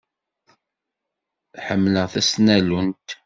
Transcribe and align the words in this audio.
Ḥemmleɣ 1.65 2.05
tasnallunt. 2.13 3.09